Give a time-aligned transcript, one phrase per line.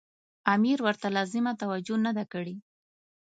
[0.53, 2.55] امیر ورته لازمه توجه نه ده کړې.